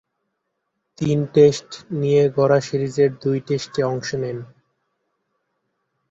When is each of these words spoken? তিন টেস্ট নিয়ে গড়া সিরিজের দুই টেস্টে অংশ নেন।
তিন 1.01 1.19
টেস্ট 1.33 1.69
নিয়ে 1.99 2.23
গড়া 2.37 2.59
সিরিজের 2.61 3.11
দুই 3.23 3.37
টেস্টে 3.47 3.81
অংশ 3.83 4.09
নেন। 4.15 4.37